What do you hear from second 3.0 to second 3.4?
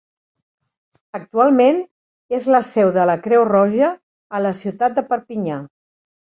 la